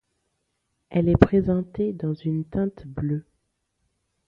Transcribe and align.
Elle 0.89 1.09
est 1.09 1.15
présentée 1.15 1.93
dans 1.93 2.15
une 2.15 2.43
teinte 2.43 2.87
bleue. 2.87 3.23